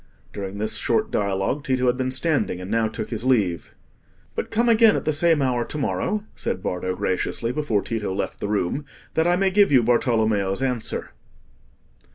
[0.33, 3.75] '"During this short dialogue, Tito had been standing, and now took his leave.
[4.33, 8.39] "But come again at the same hour to morrow," said Bardo, graciously, before Tito left
[8.39, 8.83] the room,
[9.13, 11.11] "that I may give you Bartolommeo's answer."